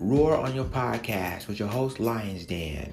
Roar 0.00 0.36
on 0.36 0.54
Your 0.54 0.64
Podcast 0.64 1.48
with 1.48 1.58
your 1.58 1.66
host, 1.66 1.98
Lions 1.98 2.46
Den. 2.46 2.92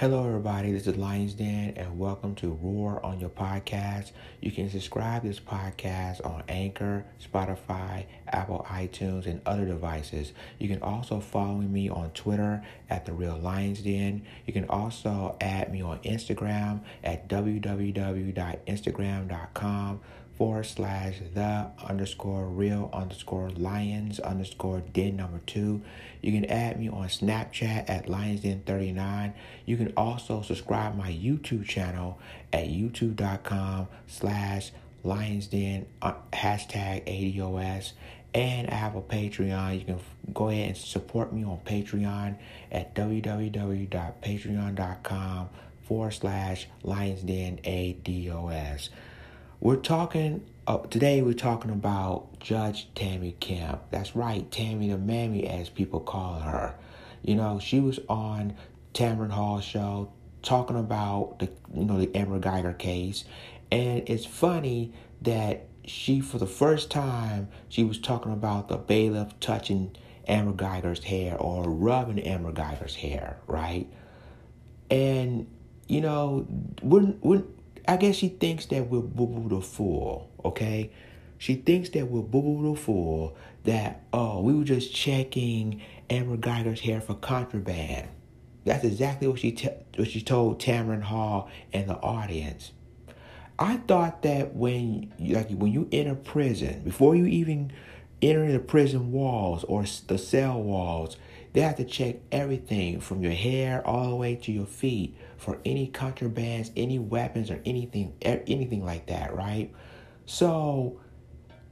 Hello, 0.00 0.26
everybody. 0.26 0.72
This 0.72 0.86
is 0.86 0.96
Lions 0.96 1.34
Den, 1.34 1.74
and 1.76 1.98
welcome 1.98 2.34
to 2.36 2.58
Roar 2.62 3.04
on 3.04 3.20
Your 3.20 3.28
Podcast. 3.28 4.12
You 4.40 4.50
can 4.50 4.70
subscribe 4.70 5.22
this 5.22 5.38
podcast 5.38 6.24
on 6.24 6.42
Anchor, 6.48 7.04
Spotify, 7.22 8.06
Apple 8.26 8.64
iTunes, 8.70 9.26
and 9.26 9.42
other 9.44 9.66
devices. 9.66 10.32
You 10.58 10.68
can 10.68 10.80
also 10.80 11.20
follow 11.20 11.56
me 11.56 11.90
on 11.90 12.12
Twitter 12.12 12.64
at 12.88 13.04
The 13.04 13.12
Real 13.12 13.36
Lions 13.36 13.82
Den. 13.82 14.22
You 14.46 14.54
can 14.54 14.64
also 14.70 15.36
add 15.38 15.70
me 15.70 15.82
on 15.82 15.98
Instagram 15.98 16.80
at 17.04 17.28
www.instagram.com 17.28 20.00
forward 20.40 20.64
slash 20.64 21.20
the 21.34 21.70
underscore 21.86 22.46
real 22.46 22.88
underscore 22.94 23.50
lions 23.50 24.18
underscore 24.20 24.80
den 24.94 25.16
number 25.16 25.38
two. 25.44 25.82
You 26.22 26.32
can 26.32 26.46
add 26.46 26.80
me 26.80 26.88
on 26.88 27.08
Snapchat 27.08 27.90
at 27.90 28.06
lionsden39. 28.06 29.34
You 29.66 29.76
can 29.76 29.92
also 29.98 30.40
subscribe 30.40 30.96
my 30.96 31.10
YouTube 31.10 31.66
channel 31.66 32.18
at 32.54 32.68
youtube.com 32.68 33.88
slash 34.06 34.70
lionsden 35.04 35.84
uh, 36.00 36.14
hashtag 36.32 37.04
ADOS. 37.04 37.92
And 38.32 38.70
I 38.70 38.74
have 38.76 38.96
a 38.96 39.02
Patreon. 39.02 39.78
You 39.78 39.84
can 39.84 40.00
go 40.32 40.48
ahead 40.48 40.68
and 40.68 40.76
support 40.78 41.34
me 41.34 41.44
on 41.44 41.58
Patreon 41.66 42.38
at 42.72 42.94
www.patreon.com 42.94 45.48
forward 45.82 46.12
slash 46.12 46.66
lionsden 46.82 47.62
ADOS. 47.62 48.88
We're 49.62 49.76
talking 49.76 50.46
uh, 50.66 50.78
today. 50.78 51.20
We're 51.20 51.34
talking 51.34 51.70
about 51.70 52.40
Judge 52.40 52.88
Tammy 52.94 53.36
Kemp. 53.40 53.82
That's 53.90 54.16
right, 54.16 54.50
Tammy 54.50 54.88
the 54.88 54.96
Mammy, 54.96 55.46
as 55.46 55.68
people 55.68 56.00
call 56.00 56.40
her. 56.40 56.74
You 57.22 57.34
know, 57.34 57.58
she 57.58 57.78
was 57.78 58.00
on 58.08 58.54
Tamron 58.94 59.30
Hall 59.30 59.60
show 59.60 60.10
talking 60.42 60.78
about 60.78 61.40
the 61.40 61.50
you 61.74 61.84
know 61.84 61.98
the 61.98 62.10
Amber 62.16 62.40
Guyger 62.40 62.76
case, 62.78 63.24
and 63.70 64.08
it's 64.08 64.24
funny 64.24 64.94
that 65.20 65.66
she 65.84 66.22
for 66.22 66.38
the 66.38 66.46
first 66.46 66.90
time 66.90 67.48
she 67.68 67.84
was 67.84 67.98
talking 67.98 68.32
about 68.32 68.68
the 68.68 68.78
bailiff 68.78 69.38
touching 69.40 69.94
Amber 70.26 70.52
Guyger's 70.52 71.04
hair 71.04 71.36
or 71.36 71.68
rubbing 71.68 72.18
Amber 72.20 72.52
Guyger's 72.52 72.94
hair, 72.94 73.36
right? 73.46 73.86
And 74.90 75.46
you 75.86 76.00
know, 76.00 76.46
when 76.80 77.18
when 77.20 77.46
I 77.90 77.96
guess 77.96 78.14
she 78.14 78.28
thinks 78.28 78.66
that 78.66 78.86
we're 78.86 79.00
boo 79.00 79.26
boo 79.26 79.48
the 79.48 79.60
fool, 79.60 80.30
okay? 80.44 80.92
She 81.38 81.56
thinks 81.56 81.88
that 81.88 82.06
we're 82.06 82.22
boo 82.22 82.40
boo 82.40 82.72
the 82.72 82.80
fool, 82.80 83.36
that, 83.64 84.04
oh, 84.12 84.42
we 84.42 84.54
were 84.54 84.62
just 84.62 84.94
checking 84.94 85.82
Amber 86.08 86.36
Guyger's 86.36 86.78
hair 86.78 87.00
for 87.00 87.14
contraband. 87.14 88.06
That's 88.64 88.84
exactly 88.84 89.26
what 89.26 89.40
she, 89.40 89.50
te- 89.50 89.70
what 89.96 90.06
she 90.06 90.20
told 90.20 90.60
Tamron 90.60 91.02
Hall 91.02 91.50
and 91.72 91.88
the 91.88 91.96
audience. 91.96 92.70
I 93.58 93.78
thought 93.78 94.22
that 94.22 94.54
when, 94.54 95.12
like, 95.18 95.50
when 95.50 95.72
you 95.72 95.88
enter 95.90 96.14
prison, 96.14 96.82
before 96.84 97.16
you 97.16 97.26
even 97.26 97.72
enter 98.22 98.52
the 98.52 98.60
prison 98.60 99.10
walls 99.10 99.64
or 99.64 99.84
the 100.06 100.16
cell 100.16 100.62
walls, 100.62 101.16
they 101.54 101.62
have 101.62 101.78
to 101.78 101.84
check 101.84 102.18
everything 102.30 103.00
from 103.00 103.20
your 103.20 103.32
hair 103.32 103.84
all 103.84 104.10
the 104.10 104.14
way 104.14 104.36
to 104.36 104.52
your 104.52 104.66
feet 104.66 105.16
for 105.40 105.58
any 105.64 105.88
contrabands, 105.88 106.70
any 106.76 106.98
weapons, 106.98 107.50
or 107.50 107.60
anything, 107.64 108.12
anything 108.22 108.84
like 108.84 109.06
that, 109.06 109.34
right? 109.34 109.72
So 110.26 111.00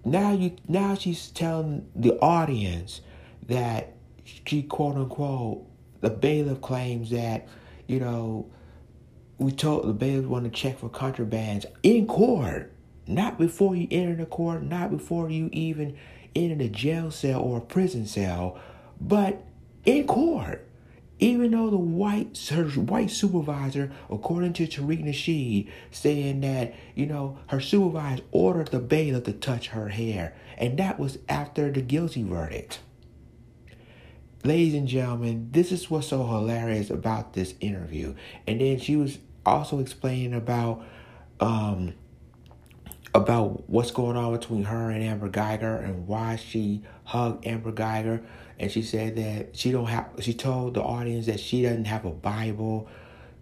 now 0.05 0.33
you 0.33 0.57
now 0.67 0.95
she's 0.95 1.31
telling 1.31 1.87
the 1.95 2.19
audience 2.21 3.03
that 3.47 3.93
she 4.25 4.63
quote 4.63 4.97
unquote 4.97 5.67
the 6.01 6.11
bailiff 6.11 6.61
claims 6.61 7.11
that 7.11 7.47
you 7.87 8.01
know 8.01 8.51
we 9.37 9.53
told 9.53 9.87
the 9.87 9.93
bailiff 9.93 10.27
want 10.27 10.45
to 10.45 10.51
check 10.51 10.79
for 10.79 10.89
contrabands 10.89 11.67
in 11.83 12.07
court, 12.07 12.73
not 13.07 13.39
before 13.39 13.77
you 13.77 13.87
enter 13.91 14.17
the 14.17 14.27
court, 14.27 14.63
not 14.63 14.91
before 14.91 15.31
you 15.31 15.51
even 15.53 15.97
enter 16.35 16.57
the 16.57 16.69
jail 16.69 17.11
cell 17.11 17.41
or 17.41 17.61
prison 17.61 18.07
cell, 18.07 18.59
but 19.01 19.45
in 19.85 20.07
court. 20.07 20.68
Even 21.21 21.51
though 21.51 21.71
the 21.71 21.77
white 21.77 22.39
her 22.53 22.65
white 22.65 23.11
supervisor, 23.11 23.91
according 24.09 24.53
to 24.55 24.67
Tariq 24.67 25.05
Nasheed, 25.05 25.69
saying 25.91 26.41
that, 26.43 26.75
you 26.95 27.07
know, 27.07 27.39
her 27.49 27.61
supervisor 27.61 28.23
ordered 28.31 28.69
the 28.69 28.79
bailiff 28.79 29.25
to 29.25 29.33
touch 29.33 29.69
her 29.69 29.89
hair. 29.89 30.35
And 30.57 30.79
that 30.79 30.99
was 30.99 31.19
after 31.29 31.71
the 31.73 31.81
guilty 31.81 32.23
verdict. 32.23 32.81
Ladies 34.45 34.75
and 34.75 34.87
gentlemen, 34.87 35.49
this 35.51 35.73
is 35.73 35.91
what's 35.91 36.07
so 36.09 36.25
hilarious 36.25 36.91
about 36.91 37.33
this 37.33 37.55
interview. 37.61 38.15
And 38.47 38.61
then 38.61 38.79
she 38.79 38.95
was 38.95 39.19
also 39.45 39.81
explaining 39.81 40.35
about 40.35 40.85
um 41.41 41.95
about 43.15 43.69
what's 43.69 43.91
going 43.91 44.17
on 44.17 44.33
between 44.33 44.65
her 44.65 44.91
and 44.91 45.03
Amber 45.03 45.29
Guyger 45.29 45.83
and 45.83 46.07
why 46.07 46.37
she 46.37 46.83
hugged 47.05 47.47
Amber 47.47 47.73
Guyger 47.73 48.23
and 48.59 48.71
she 48.71 48.83
said 48.83 49.17
that 49.17 49.57
she 49.57 49.71
don't 49.71 49.87
have 49.87 50.11
she 50.21 50.35
told 50.35 50.75
the 50.75 50.83
audience 50.83 51.27
that 51.27 51.41
she 51.41 51.63
doesn't 51.63 51.87
have 51.87 52.05
a 52.05 52.11
Bible. 52.11 52.89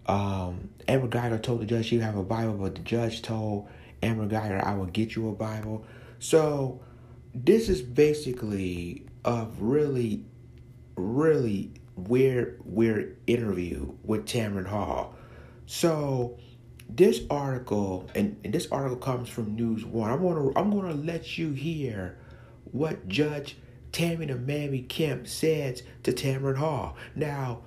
Um, 0.05 0.69
Amber 0.87 1.07
Guyger 1.07 1.41
told 1.41 1.61
the 1.61 1.65
judge 1.65 1.87
she 1.87 1.99
have 1.99 2.15
a 2.15 2.23
Bible, 2.23 2.53
but 2.53 2.75
the 2.75 2.81
judge 2.81 3.21
told 3.21 3.67
Amber 4.03 4.27
Guyger, 4.27 4.63
I 4.63 4.75
will 4.75 4.85
get 4.85 5.15
you 5.15 5.29
a 5.29 5.33
Bible. 5.33 5.85
So 6.19 6.81
this 7.33 7.67
is 7.67 7.81
basically 7.81 9.05
a 9.25 9.47
really, 9.59 10.23
really 10.95 11.71
weird, 11.95 12.61
weird 12.63 13.17
interview 13.27 13.91
with 14.03 14.25
Tamron 14.25 14.67
Hall. 14.67 15.15
So 15.65 16.37
this 16.89 17.21
article, 17.29 18.09
and, 18.15 18.37
and 18.43 18.53
this 18.53 18.67
article 18.71 18.97
comes 18.97 19.29
from 19.29 19.55
News 19.55 19.85
One. 19.85 20.09
I'm 20.09 20.21
gonna 20.21 20.51
I'm 20.55 20.71
gonna 20.71 20.93
let 20.93 21.37
you 21.37 21.51
hear 21.51 22.17
what 22.71 23.07
Judge 23.07 23.57
Tammy 23.91 24.25
the 24.25 24.35
Mammy 24.35 24.81
Kemp 24.81 25.27
said 25.27 25.81
to 26.03 26.11
Tamron 26.11 26.57
Hall. 26.57 26.95
Now, 27.15 27.61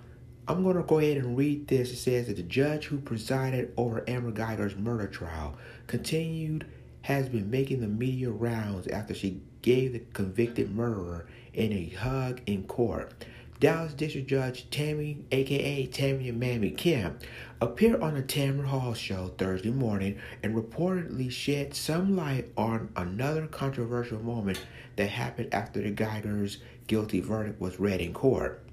I'm 0.46 0.62
going 0.62 0.76
to 0.76 0.82
go 0.82 0.98
ahead 0.98 1.16
and 1.16 1.36
read 1.36 1.68
this. 1.68 1.92
It 1.92 1.96
says 1.96 2.26
that 2.26 2.36
the 2.36 2.42
judge 2.42 2.86
who 2.86 2.98
presided 2.98 3.72
over 3.76 4.04
Amber 4.08 4.32
Guyger's 4.32 4.76
murder 4.76 5.06
trial 5.06 5.56
continued 5.86 6.66
has 7.02 7.28
been 7.28 7.50
making 7.50 7.80
the 7.80 7.88
media 7.88 8.30
rounds 8.30 8.86
after 8.88 9.14
she 9.14 9.40
gave 9.62 9.92
the 9.92 10.00
convicted 10.12 10.74
murderer 10.74 11.26
in 11.52 11.72
a 11.72 11.88
hug 11.90 12.40
in 12.46 12.64
court. 12.64 13.12
Dallas 13.60 13.92
District 13.92 14.26
Judge 14.26 14.68
Tammy, 14.70 15.24
aka 15.30 15.86
Tammy 15.86 16.30
and 16.30 16.40
Mammy 16.40 16.70
Kemp, 16.70 17.22
appeared 17.60 18.00
on 18.00 18.14
the 18.14 18.22
Tamron 18.22 18.64
Hall 18.64 18.94
show 18.94 19.28
Thursday 19.36 19.70
morning 19.70 20.18
and 20.42 20.54
reportedly 20.54 21.30
shed 21.30 21.74
some 21.74 22.16
light 22.16 22.50
on 22.56 22.90
another 22.96 23.46
controversial 23.46 24.18
moment 24.18 24.60
that 24.96 25.10
happened 25.10 25.52
after 25.52 25.82
the 25.82 25.92
Guyger's 25.92 26.58
guilty 26.86 27.20
verdict 27.20 27.60
was 27.60 27.78
read 27.78 28.00
in 28.00 28.12
court. 28.14 28.64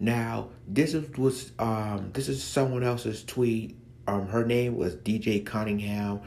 Now, 0.00 0.48
this 0.66 0.94
is 0.94 1.16
was 1.16 1.52
um, 1.58 2.10
this 2.12 2.28
is 2.28 2.42
someone 2.42 2.82
else's 2.82 3.22
tweet. 3.22 3.76
Um, 4.06 4.26
her 4.28 4.44
name 4.44 4.76
was 4.76 4.96
DJ 4.96 5.44
Cunningham. 5.44 6.20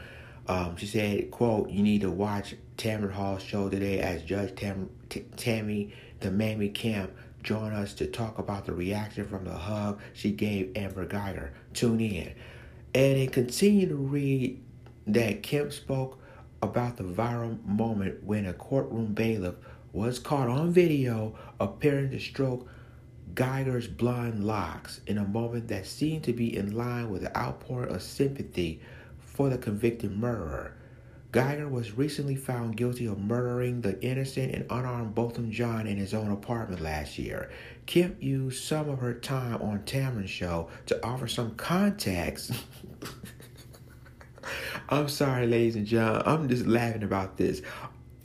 Um, 0.46 0.76
she 0.76 0.86
said, 0.86 1.30
"quote 1.30 1.68
You 1.68 1.82
need 1.82 2.00
to 2.00 2.10
watch 2.10 2.54
Tamron 2.78 3.12
Hall's 3.12 3.42
show 3.42 3.68
today 3.68 4.00
as 4.00 4.22
Judge 4.22 4.54
Tam- 4.54 4.88
T- 5.10 5.26
Tammy 5.36 5.92
the 6.20 6.30
Mammy 6.30 6.68
Kemp 6.68 7.12
join 7.42 7.72
us 7.72 7.94
to 7.94 8.06
talk 8.06 8.38
about 8.38 8.66
the 8.66 8.72
reaction 8.72 9.26
from 9.26 9.44
the 9.44 9.54
hug 9.54 10.00
she 10.12 10.30
gave 10.30 10.76
Amber 10.76 11.06
Guyger. 11.06 11.50
Tune 11.72 12.00
in. 12.00 12.34
And 12.94 13.18
it 13.18 13.32
continued 13.32 13.90
to 13.90 13.96
read 13.96 14.62
that 15.06 15.42
Kemp 15.42 15.72
spoke 15.72 16.20
about 16.62 16.96
the 16.96 17.04
viral 17.04 17.64
moment 17.64 18.22
when 18.24 18.46
a 18.46 18.52
courtroom 18.52 19.14
bailiff 19.14 19.54
was 19.92 20.18
caught 20.18 20.48
on 20.48 20.72
video 20.72 21.34
appearing 21.60 22.10
to 22.10 22.18
stroke 22.18 22.68
Guyger's 23.34 23.86
blonde 23.86 24.44
locks 24.44 25.00
in 25.06 25.18
a 25.18 25.24
moment 25.24 25.68
that 25.68 25.86
seemed 25.86 26.24
to 26.24 26.32
be 26.32 26.56
in 26.56 26.76
line 26.76 27.10
with 27.10 27.22
the 27.22 27.36
outpouring 27.38 27.94
of 27.94 28.02
sympathy 28.02 28.80
for 29.18 29.48
the 29.48 29.58
convicted 29.58 30.16
murderer. 30.16 30.74
Guyger 31.30 31.70
was 31.70 31.92
recently 31.92 32.36
found 32.36 32.78
guilty 32.78 33.04
of 33.04 33.18
murdering 33.18 33.82
the 33.82 34.02
innocent 34.02 34.54
and 34.54 34.64
unarmed 34.70 35.14
Botham 35.14 35.50
Jean 35.50 35.86
in 35.86 35.98
his 35.98 36.14
own 36.14 36.30
apartment 36.30 36.80
last 36.80 37.18
year. 37.18 37.50
Kemp 37.84 38.22
used 38.22 38.64
some 38.64 38.88
of 38.88 39.00
her 39.00 39.12
time 39.12 39.60
on 39.60 39.82
Tamron's 39.84 40.30
show 40.30 40.70
to 40.86 41.04
offer 41.04 41.28
some 41.28 41.54
context. 41.56 42.52
I'm 44.88 45.08
sorry, 45.08 45.46
ladies 45.46 45.76
and 45.76 45.86
gentlemen. 45.86 46.22
I'm 46.24 46.48
just 46.48 46.66
laughing 46.66 47.02
about 47.02 47.36
this. 47.36 47.60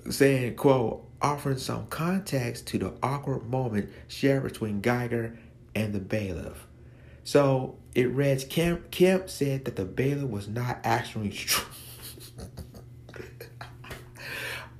Saying, 0.09 0.55
quote, 0.55 1.05
offering 1.21 1.57
some 1.57 1.87
context 1.87 2.67
to 2.67 2.77
the 2.77 2.93
awkward 3.03 3.49
moment 3.49 3.89
shared 4.07 4.43
between 4.43 4.81
Guyger 4.81 5.35
and 5.75 5.93
the 5.93 5.99
bailiff. 5.99 6.67
So 7.25 7.75
it 7.95 8.09
reads 8.11 8.45
Kemp, 8.45 8.91
Kemp 8.91 9.29
said 9.29 9.65
that 9.65 9.75
the 9.75 9.85
bailiff 9.85 10.29
was 10.29 10.47
not 10.47 10.79
actually. 10.85 11.37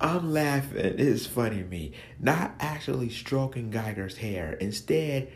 I'm 0.04 0.34
laughing. 0.34 0.80
It's 1.00 1.26
funny 1.26 1.60
to 1.60 1.64
me. 1.64 1.94
Not 2.20 2.56
actually 2.60 3.10
stroking 3.10 3.72
Guyger's 3.72 4.18
hair. 4.18 4.52
Instead, 4.60 5.32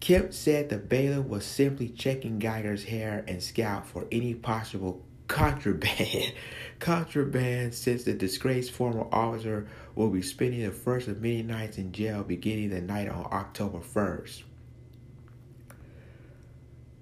Kemp 0.00 0.34
said 0.34 0.68
the 0.68 0.76
bailiff 0.76 1.26
was 1.26 1.46
simply 1.46 1.88
checking 1.88 2.38
Guyger's 2.38 2.84
hair 2.84 3.24
and 3.26 3.42
scalp 3.42 3.86
for 3.86 4.06
any 4.12 4.34
possible 4.34 5.02
contraband. 5.28 6.34
contraband 6.78 7.74
since 7.74 8.04
the 8.04 8.12
disgraced 8.12 8.72
former 8.72 9.06
officer 9.10 9.66
will 9.94 10.10
be 10.10 10.20
spending 10.20 10.62
the 10.62 10.72
first 10.72 11.08
of 11.08 11.22
many 11.22 11.42
nights 11.42 11.78
in 11.78 11.90
jail 11.90 12.22
beginning 12.22 12.68
the 12.68 12.82
night 12.82 13.08
on 13.08 13.26
October 13.32 13.78
1st. 13.78 14.42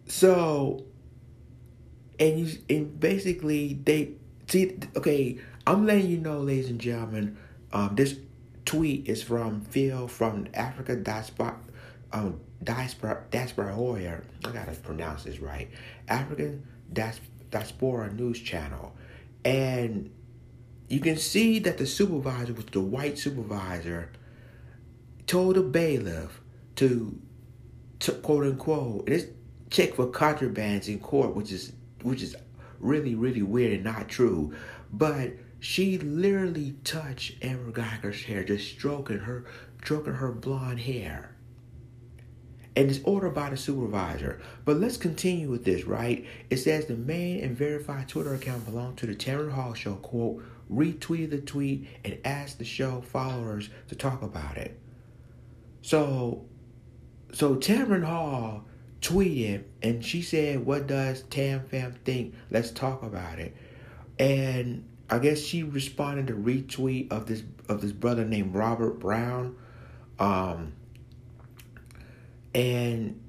So, 0.06 0.84
and 2.20 2.38
you, 2.38 2.58
and 2.68 3.00
basically 3.00 3.74
they 3.82 4.12
see, 4.46 4.78
okay, 4.94 5.38
I'm 5.70 5.86
letting 5.86 6.10
you 6.10 6.18
know, 6.18 6.40
ladies 6.40 6.68
and 6.68 6.80
gentlemen, 6.80 7.38
um, 7.72 7.94
this 7.94 8.16
tweet 8.64 9.08
is 9.08 9.22
from 9.22 9.60
Phil 9.60 10.08
from 10.08 10.48
Africa 10.52 10.96
Diaspora, 10.96 11.60
um, 12.12 12.40
Diaspora, 12.64 13.22
Diaspora 13.30 13.72
Hoyer. 13.72 14.24
I 14.44 14.50
gotta 14.50 14.72
pronounce 14.72 15.22
this 15.22 15.38
right. 15.38 15.70
African 16.08 16.66
Diaspora 16.92 18.12
News 18.12 18.40
Channel. 18.40 18.96
And 19.44 20.10
you 20.88 20.98
can 20.98 21.16
see 21.16 21.60
that 21.60 21.78
the 21.78 21.86
supervisor, 21.86 22.52
was 22.52 22.64
the 22.64 22.80
white 22.80 23.16
supervisor, 23.16 24.10
told 25.28 25.54
the 25.54 25.62
bailiff 25.62 26.40
to, 26.76 27.16
to 28.00 28.10
quote 28.10 28.42
unquote, 28.42 29.06
this 29.06 29.26
check 29.70 29.94
for 29.94 30.08
contrabands 30.08 30.88
in 30.88 30.98
court, 30.98 31.36
which 31.36 31.52
is 31.52 31.72
which 32.02 32.22
is 32.22 32.34
really, 32.80 33.14
really 33.14 33.42
weird 33.42 33.72
and 33.72 33.84
not 33.84 34.08
true. 34.08 34.52
But 34.92 35.34
she 35.60 35.98
literally 35.98 36.76
touched 36.84 37.44
Amber 37.44 37.70
Guyger's 37.70 38.24
hair, 38.24 38.42
just 38.42 38.70
stroking 38.70 39.18
her, 39.20 39.44
stroking 39.82 40.14
her 40.14 40.32
blonde 40.32 40.80
hair. 40.80 41.36
And 42.76 42.90
it's 42.90 43.00
ordered 43.04 43.34
by 43.34 43.50
the 43.50 43.56
supervisor. 43.56 44.40
But 44.64 44.76
let's 44.76 44.96
continue 44.96 45.50
with 45.50 45.64
this, 45.64 45.84
right? 45.84 46.24
It 46.48 46.58
says 46.58 46.86
the 46.86 46.94
main 46.94 47.44
and 47.44 47.56
verified 47.56 48.08
Twitter 48.08 48.34
account 48.34 48.64
belonged 48.64 48.96
to 48.98 49.06
the 49.06 49.14
Tamron 49.14 49.52
Hall 49.52 49.74
show, 49.74 49.94
quote, 49.96 50.42
retweeted 50.72 51.30
the 51.30 51.40
tweet 51.40 51.88
and 52.04 52.18
asked 52.24 52.58
the 52.58 52.64
show 52.64 53.00
followers 53.02 53.68
to 53.88 53.94
talk 53.94 54.22
about 54.22 54.56
it. 54.56 54.78
So 55.82 56.46
so 57.32 57.56
Tamron 57.56 58.04
Hall 58.04 58.64
tweeted 59.00 59.64
and 59.82 60.04
she 60.04 60.22
said, 60.22 60.64
What 60.64 60.86
does 60.86 61.22
Tam 61.22 61.64
Fam 61.68 61.92
think? 62.04 62.34
Let's 62.50 62.70
talk 62.70 63.02
about 63.02 63.38
it. 63.38 63.56
And 64.18 64.86
I 65.10 65.18
guess 65.18 65.40
she 65.40 65.62
responded 65.64 66.28
to 66.28 66.34
retweet 66.34 67.10
of 67.10 67.26
this 67.26 67.42
of 67.68 67.80
this 67.80 67.92
brother 67.92 68.24
named 68.24 68.54
Robert 68.54 68.98
Brown. 69.00 69.56
Um 70.18 70.72
and 72.54 73.20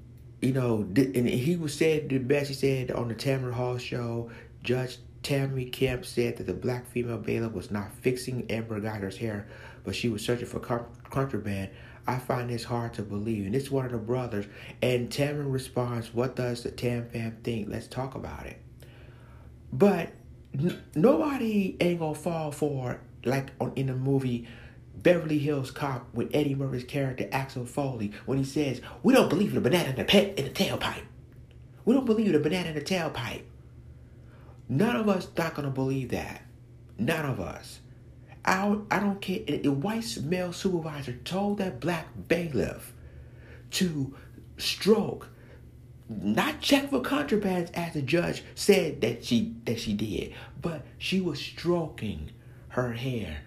you 0.41 0.53
know, 0.53 0.87
and 0.95 1.29
he 1.29 1.55
was 1.55 1.73
said 1.73 2.09
the 2.09 2.17
best. 2.17 2.47
He 2.47 2.53
said 2.53 2.91
on 2.91 3.07
the 3.07 3.15
Tamron 3.15 3.53
Hall 3.53 3.77
show, 3.77 4.31
Judge 4.63 4.97
Tammy 5.23 5.65
Kemp 5.65 6.03
said 6.03 6.37
that 6.37 6.47
the 6.47 6.53
black 6.53 6.87
female 6.87 7.17
bailiff 7.17 7.53
was 7.53 7.69
not 7.69 7.93
fixing 7.93 8.49
Amber 8.49 8.81
Guyger's 8.81 9.17
hair, 9.17 9.47
but 9.83 9.95
she 9.95 10.09
was 10.09 10.25
searching 10.25 10.47
for 10.47 10.59
contraband. 10.59 11.69
I 12.07 12.17
find 12.17 12.49
this 12.49 12.63
hard 12.63 12.95
to 12.95 13.03
believe. 13.03 13.45
And 13.45 13.55
it's 13.55 13.69
one 13.69 13.85
of 13.85 13.91
the 13.91 13.99
brothers. 13.99 14.45
And 14.81 15.09
Tamron 15.09 15.51
responds, 15.51 16.13
What 16.13 16.35
does 16.35 16.63
the 16.63 16.71
Tam 16.71 17.07
fam 17.09 17.37
think? 17.43 17.69
Let's 17.69 17.87
talk 17.87 18.15
about 18.15 18.47
it. 18.47 18.57
But 19.71 20.11
nobody 20.95 21.77
ain't 21.79 21.99
gonna 21.99 22.15
fall 22.15 22.51
for 22.51 22.99
like 23.23 23.51
on, 23.59 23.73
in 23.75 23.87
the 23.87 23.95
movie 23.95 24.47
Beverly 24.95 25.39
Hills 25.39 25.71
Cop 25.71 26.13
with 26.13 26.29
Eddie 26.33 26.55
Murphy's 26.55 26.83
character 26.83 27.27
Axel 27.31 27.65
Foley 27.65 28.11
when 28.25 28.37
he 28.37 28.43
says, 28.43 28.81
"We 29.03 29.13
don't 29.13 29.29
believe 29.29 29.49
in 29.49 29.55
the 29.55 29.61
banana 29.61 29.89
in 29.89 29.95
the 29.95 30.03
pet 30.03 30.37
in 30.37 30.45
the 30.45 30.51
tailpipe. 30.51 31.03
We 31.85 31.93
don't 31.93 32.05
believe 32.05 32.27
in 32.27 32.33
the 32.33 32.39
banana 32.39 32.69
in 32.69 32.75
the 32.75 32.81
tailpipe." 32.81 33.43
None 34.69 34.95
of 34.95 35.09
us 35.09 35.27
not 35.37 35.55
gonna 35.55 35.71
believe 35.71 36.09
that. 36.09 36.43
None 36.97 37.25
of 37.25 37.39
us. 37.39 37.79
I 38.45 38.77
I 38.89 38.99
don't 38.99 39.21
care. 39.21 39.39
The 39.45 39.71
white 39.71 40.17
male 40.23 40.53
supervisor 40.53 41.13
told 41.23 41.57
that 41.59 41.79
black 41.79 42.07
bailiff 42.27 42.93
to 43.71 44.15
stroke, 44.57 45.29
not 46.21 46.61
check 46.61 46.89
for 46.89 47.01
contrabands 47.01 47.71
as 47.73 47.93
the 47.93 48.01
judge 48.01 48.43
said 48.55 49.01
that 49.01 49.23
she 49.23 49.55
that 49.65 49.79
she 49.79 49.93
did, 49.93 50.33
but 50.61 50.85
she 50.97 51.21
was 51.21 51.39
stroking 51.39 52.31
her 52.69 52.93
hair, 52.93 53.41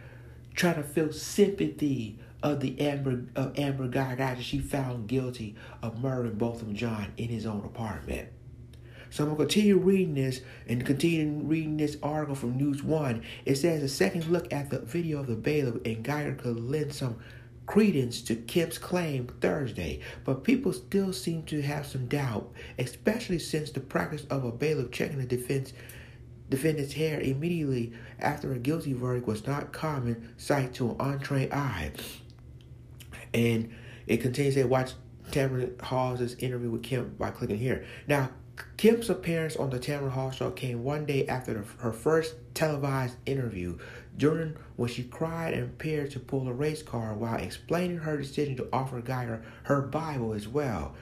trying 0.55 0.76
to 0.76 0.82
feel 0.82 1.12
sympathy 1.12 2.19
of 2.43 2.61
the 2.61 2.81
Amber 2.81 3.25
of 3.34 3.58
Amber 3.58 3.90
after 3.99 4.43
she 4.43 4.58
found 4.58 5.08
guilty 5.08 5.56
of 5.82 6.00
murdering 6.00 6.34
Botham 6.34 6.75
Jean 6.75 7.12
in 7.16 7.28
his 7.28 7.46
own 7.46 7.64
apartment. 7.64 8.28
So 9.14 9.25
I'm 9.25 9.31
to 9.31 9.37
continue 9.37 9.78
reading 9.78 10.14
this 10.14 10.40
and 10.69 10.84
continue 10.84 11.44
reading 11.44 11.76
this 11.76 11.96
article 12.02 12.34
from 12.34 12.56
News 12.56 12.82
One. 12.82 13.22
It 13.44 13.55
says 13.55 13.82
a 13.82 13.88
second 13.88 14.26
look 14.26 14.52
at 14.52 14.70
the 14.70 14.81
video 14.81 15.20
of 15.20 15.28
the 15.28 15.37
bailiff 15.37 15.76
and 15.84 16.05
Guyger 16.05 16.37
could 16.37 16.58
lend 16.58 16.93
some 16.93 17.20
credence 17.66 18.20
to 18.22 18.37
Kemp's 18.37 18.78
claim 18.78 19.26
Thursday, 19.40 20.00
but 20.25 20.44
people 20.44 20.72
still 20.72 21.12
seem 21.12 21.43
to 21.44 21.62
have 21.62 21.87
some 21.87 22.06
doubt, 22.06 22.52
especially 22.78 23.38
since 23.38 23.70
the 23.70 23.81
practice 23.81 24.25
of 24.31 24.44
a 24.44 24.52
bailiff 24.52 24.90
checking 24.90 25.19
the 25.19 25.26
defense 25.26 25.72
defendant's 26.50 26.93
hair 26.93 27.20
immediately 27.20 27.93
after 28.20 28.52
a 28.52 28.58
guilty 28.58 28.93
verdict 28.93 29.26
was 29.26 29.46
not 29.46 29.72
common 29.72 30.34
sight 30.37 30.75
to 30.75 30.90
an 30.90 30.96
untrained 31.00 31.52
eye. 31.52 31.90
And 33.32 33.75
it 34.06 34.19
continues 34.19 34.55
to 34.55 34.64
watch 34.64 34.93
Tamron 35.31 35.81
Hall's 35.81 36.34
interview 36.34 36.70
with 36.70 36.82
Kemp 36.82 37.19
by 37.19 37.31
clicking 37.31 37.58
here. 37.58 37.87
Now, 38.06 38.31
Kemp's 38.76 39.08
appearance 39.08 39.56
on 39.56 39.70
the 39.70 39.78
Tamron 39.78 40.10
Hall 40.10 40.30
show 40.30 40.50
came 40.50 40.84
one 40.84 41.06
day 41.06 41.26
after 41.26 41.54
the, 41.54 41.64
her 41.82 41.92
first 41.92 42.34
televised 42.54 43.16
interview, 43.26 43.78
during 44.16 44.56
when 44.76 44.88
she 44.88 45.04
cried 45.04 45.54
and 45.54 45.64
appeared 45.64 46.10
to 46.12 46.20
pull 46.20 46.46
a 46.48 46.52
race 46.52 46.82
car 46.82 47.14
while 47.14 47.36
explaining 47.36 47.98
her 47.98 48.16
decision 48.16 48.56
to 48.56 48.68
offer 48.72 49.00
Guyger 49.00 49.42
her 49.64 49.82
Bible 49.82 50.34
as 50.34 50.46
well, 50.46 50.94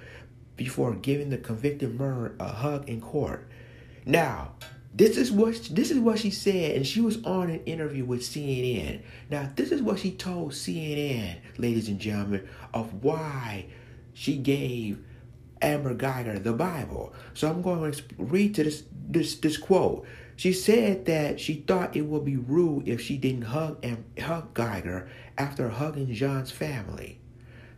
before 0.57 0.95
giving 0.95 1.31
the 1.31 1.39
convicted 1.39 1.99
murderer 1.99 2.35
a 2.39 2.49
hug 2.49 2.89
in 2.89 3.01
court. 3.01 3.49
Now, 4.07 4.53
this 4.95 5.17
is 5.17 5.33
what 5.33 5.69
this 5.73 5.91
is 5.91 5.99
what 5.99 6.19
she 6.19 6.31
said, 6.31 6.77
and 6.77 6.87
she 6.87 7.01
was 7.01 7.25
on 7.25 7.51
an 7.51 7.65
interview 7.65 8.05
with 8.05 8.21
CNN. 8.21 9.01
Now, 9.31 9.51
this 9.57 9.73
is 9.73 9.81
what 9.81 9.99
she 9.99 10.11
told 10.11 10.53
CNN, 10.53 11.39
ladies 11.57 11.89
and 11.89 11.99
gentlemen, 11.99 12.47
of 12.75 13.03
why 13.03 13.67
she 14.13 14.37
gave 14.37 15.03
Amber 15.63 15.95
Guyger 15.95 16.43
the 16.43 16.53
Bible. 16.53 17.13
So 17.35 17.49
I'm 17.49 17.63
going 17.63 17.93
to 17.93 18.03
read 18.19 18.55
to 18.57 18.65
this 18.65 18.85
this 18.93 19.37
this 19.37 19.57
quote. 19.57 20.05
She 20.37 20.53
said 20.53 21.05
that 21.07 21.39
she 21.39 21.55
thought 21.55 21.97
it 21.97 22.03
would 22.03 22.25
be 22.25 22.37
rude 22.37 22.89
if 22.89 23.01
she 23.01 23.17
didn't 23.17 23.43
hug 23.43 23.79
and 23.83 24.05
hug 24.19 24.55
Guyger 24.55 25.09
after 25.39 25.69
hugging 25.69 26.13
Jean's 26.13 26.51
family. 26.51 27.21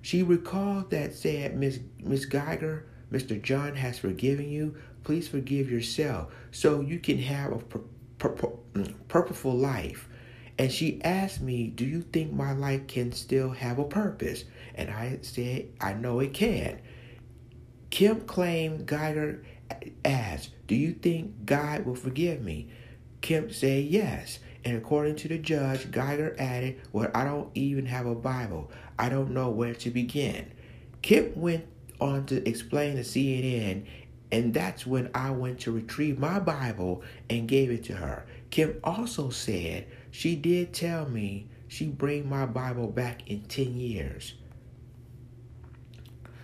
She 0.00 0.22
recalled 0.22 0.90
that 0.90 1.14
said 1.14 1.56
Miss 1.56 1.80
Miss 2.02 2.26
Guyger, 2.26 2.82
Mr. 3.12 3.40
John 3.40 3.76
has 3.76 3.98
forgiven 3.98 4.48
you. 4.48 4.76
Please 5.02 5.28
forgive 5.28 5.70
yourself 5.70 6.34
so 6.50 6.80
you 6.80 6.98
can 6.98 7.18
have 7.18 7.52
a 7.52 7.58
pur- 7.58 7.80
pur- 8.30 8.56
mm, 8.74 8.94
purposeful 9.08 9.54
life. 9.54 10.08
And 10.58 10.70
she 10.70 11.02
asked 11.02 11.40
me, 11.40 11.66
Do 11.66 11.84
you 11.84 12.02
think 12.02 12.32
my 12.32 12.52
life 12.52 12.86
can 12.86 13.12
still 13.12 13.50
have 13.50 13.78
a 13.78 13.84
purpose? 13.84 14.44
And 14.74 14.90
I 14.90 15.18
said, 15.22 15.68
I 15.80 15.94
know 15.94 16.20
it 16.20 16.32
can. 16.32 16.80
Kemp 17.94 18.26
claimed 18.26 18.88
Guyger 18.88 19.44
asked, 20.04 20.50
Do 20.66 20.74
you 20.74 20.94
think 20.94 21.46
God 21.46 21.86
will 21.86 21.94
forgive 21.94 22.42
me? 22.42 22.68
Kemp 23.20 23.52
said 23.52 23.84
yes. 23.84 24.40
And 24.64 24.76
according 24.76 25.14
to 25.14 25.28
the 25.28 25.38
judge, 25.38 25.92
Guyger 25.92 26.34
added, 26.36 26.80
Well, 26.90 27.08
I 27.14 27.22
don't 27.22 27.52
even 27.54 27.86
have 27.86 28.06
a 28.06 28.16
Bible. 28.16 28.72
I 28.98 29.10
don't 29.10 29.30
know 29.30 29.48
where 29.48 29.74
to 29.74 29.90
begin. 29.90 30.50
Kemp 31.02 31.36
went 31.36 31.66
on 32.00 32.26
to 32.26 32.48
explain 32.48 32.96
to 32.96 33.02
CNN, 33.02 33.86
and 34.32 34.52
that's 34.52 34.84
when 34.84 35.08
I 35.14 35.30
went 35.30 35.60
to 35.60 35.70
retrieve 35.70 36.18
my 36.18 36.40
Bible 36.40 37.04
and 37.30 37.46
gave 37.46 37.70
it 37.70 37.84
to 37.84 37.92
her. 37.94 38.26
Kemp 38.50 38.74
also 38.82 39.30
said 39.30 39.86
she 40.10 40.34
did 40.34 40.72
tell 40.72 41.08
me 41.08 41.46
she 41.68 41.86
bring 41.86 42.28
my 42.28 42.44
Bible 42.44 42.88
back 42.88 43.30
in 43.30 43.42
10 43.42 43.76
years. 43.76 44.34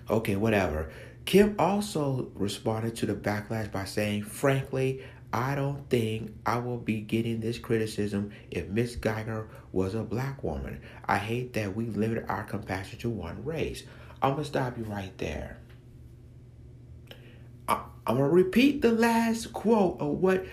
Okay, 0.08 0.36
whatever. 0.36 0.90
Kim 1.24 1.54
also 1.58 2.30
responded 2.34 2.96
to 2.96 3.06
the 3.06 3.14
backlash 3.14 3.70
by 3.70 3.84
saying, 3.84 4.24
frankly, 4.24 5.04
I 5.32 5.54
don't 5.54 5.88
think 5.88 6.34
I 6.44 6.58
will 6.58 6.78
be 6.78 7.00
getting 7.00 7.40
this 7.40 7.58
criticism 7.58 8.32
if 8.50 8.68
Miss 8.68 8.96
Guyger 8.96 9.46
was 9.70 9.94
a 9.94 10.02
black 10.02 10.42
woman. 10.42 10.80
I 11.04 11.18
hate 11.18 11.52
that 11.52 11.76
we 11.76 11.86
limit 11.86 12.24
our 12.28 12.42
compassion 12.42 12.98
to 13.00 13.10
one 13.10 13.44
race. 13.44 13.84
I'm 14.20 14.32
going 14.32 14.42
to 14.42 14.48
stop 14.48 14.76
you 14.76 14.84
right 14.84 15.16
there. 15.18 15.58
I, 17.68 17.74
am 18.06 18.16
going 18.16 18.28
to 18.28 18.34
repeat 18.34 18.82
the 18.82 18.92
last 18.92 19.52
quote 19.52 20.00
of 20.00 20.08
what 20.08 20.44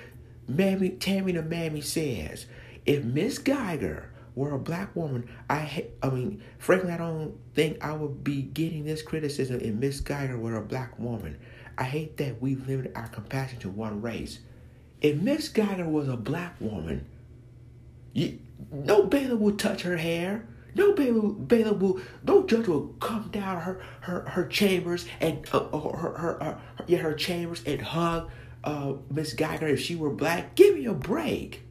Mammy, 0.47 0.89
Tammy 0.89 1.31
the 1.31 1.41
Mammy 1.41 1.81
says. 1.81 2.45
If 2.85 3.03
Miss 3.03 3.39
Guyger 3.39 4.05
were 4.37 4.53
a 4.53 4.59
black 4.59 4.95
woman, 4.95 5.27
I 5.49 5.87
I 6.03 6.09
mean, 6.09 6.43
frankly, 6.59 6.91
I 6.91 6.97
don't 6.97 7.35
think 7.55 7.83
I 7.83 7.93
would 7.93 8.23
be 8.23 8.43
getting 8.43 8.85
this 8.85 9.01
criticism 9.01 9.59
if 9.59 9.73
Miss 9.73 9.99
Guyger 9.99 10.39
were 10.39 10.55
a 10.55 10.61
black 10.61 10.97
woman. 10.99 11.39
I 11.77 11.85
hate 11.85 12.17
that 12.17 12.39
we 12.39 12.55
limit 12.55 12.91
our 12.95 13.07
compassion 13.07 13.59
to 13.59 13.69
one 13.69 14.01
race. 14.01 14.39
If 15.01 15.19
Miss 15.21 15.49
Guyger 15.49 15.89
was 15.89 16.07
a 16.07 16.15
black 16.17 16.55
woman, 16.61 17.07
you, 18.13 18.39
no 18.71 19.03
bailiff 19.03 19.39
would 19.39 19.57
touch 19.57 19.81
her 19.81 19.97
hair. 19.97 20.47
No 20.75 20.93
bailiff, 20.93 21.47
bailiff 21.47 21.79
will, 21.79 21.99
no 22.23 22.45
judge 22.45 22.67
will 22.67 22.89
come 22.99 23.29
down 23.31 23.61
her 23.61 23.81
her, 24.01 24.21
her 24.21 24.45
chambers 24.45 25.07
and 25.19 25.47
uh, 25.51 25.67
her, 25.79 25.97
her, 25.97 26.17
her, 26.17 26.33
her 26.43 26.61
yeah 26.85 26.99
her 26.99 27.15
chambers 27.15 27.63
and 27.65 27.81
hug 27.81 28.29
uh, 28.63 28.93
Miss 29.09 29.33
Guyger 29.33 29.63
if 29.63 29.81
she 29.81 29.95
were 29.95 30.11
black. 30.11 30.53
Give 30.53 30.75
me 30.75 30.85
a 30.85 30.93
break. 30.93 31.63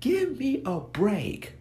Give 0.00 0.38
me 0.38 0.62
a 0.66 0.80
break. 0.80 1.54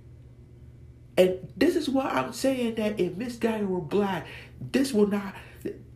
And 1.17 1.51
this 1.57 1.75
is 1.75 1.89
why 1.89 2.09
I'm 2.09 2.33
saying 2.33 2.75
that 2.75 2.99
if 2.99 3.17
Miss 3.17 3.37
Guyger 3.37 3.67
were 3.67 3.81
black, 3.81 4.27
this 4.59 4.93
will 4.93 5.07
not, 5.07 5.35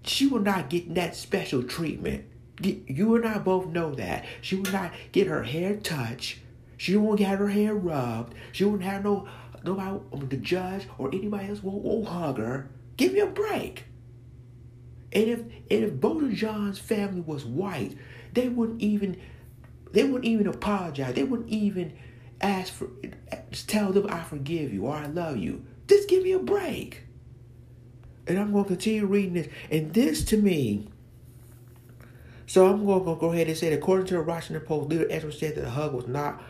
she 0.03 0.27
will 0.27 0.41
not 0.41 0.69
get 0.69 0.93
that 0.95 1.15
special 1.15 1.63
treatment. 1.63 2.25
You 2.61 3.15
and 3.15 3.25
I 3.25 3.37
both 3.39 3.67
know 3.67 3.95
that. 3.95 4.25
She 4.41 4.55
will 4.55 4.71
not 4.71 4.91
get 5.11 5.27
her 5.27 5.43
hair 5.43 5.75
touched. 5.75 6.39
She 6.77 6.95
won't 6.95 7.19
get 7.19 7.39
her 7.39 7.49
hair 7.49 7.73
rubbed. 7.73 8.35
She 8.51 8.65
won't 8.65 8.83
have 8.83 9.03
no, 9.03 9.27
nobody, 9.63 9.89
um, 9.89 10.27
the 10.29 10.37
judge 10.37 10.87
or 10.97 11.09
anybody 11.09 11.49
else 11.49 11.63
won't, 11.63 11.83
won't 11.83 12.07
hug 12.07 12.37
her. 12.37 12.69
Give 12.97 13.13
me 13.13 13.19
a 13.19 13.27
break. 13.27 13.85
And 15.11 15.29
if 15.29 15.39
and 15.39 15.83
if 15.83 15.99
Botham 15.99 16.35
Jean's 16.35 16.77
family 16.77 17.21
was 17.21 17.45
white, 17.45 17.97
they 18.33 18.49
wouldn't 18.49 18.81
even 18.81 19.17
they 19.93 20.03
wouldn't 20.03 20.25
even 20.25 20.47
apologize. 20.47 21.15
They 21.15 21.23
wouldn't 21.23 21.49
even 21.49 21.93
ask 22.49 22.73
for 22.73 22.89
just 23.51 23.69
tell 23.69 23.91
them 23.91 24.07
I 24.09 24.21
forgive 24.21 24.73
you 24.73 24.85
or 24.85 24.95
I 24.95 25.07
love 25.07 25.37
you. 25.37 25.65
Just 25.87 26.09
give 26.09 26.23
me 26.23 26.31
a 26.31 26.39
break. 26.39 27.03
And 28.27 28.39
I'm 28.39 28.51
going 28.51 28.65
to 28.65 28.69
continue 28.69 29.05
reading 29.05 29.33
this. 29.33 29.47
And 29.69 29.93
this 29.93 30.25
to 30.25 30.37
me, 30.37 30.87
so 32.47 32.67
I'm 32.67 32.85
going 32.85 33.05
to 33.05 33.15
go 33.15 33.31
ahead 33.31 33.47
and 33.47 33.57
say 33.57 33.69
that 33.69 33.77
according 33.77 34.07
to 34.07 34.15
the 34.15 34.23
Washington 34.23 34.65
Post, 34.65 34.89
leader 34.89 35.07
Edwards 35.09 35.39
said 35.39 35.55
that 35.55 35.61
the 35.61 35.69
hug 35.69 35.93
was 35.93 36.07
not 36.07 36.41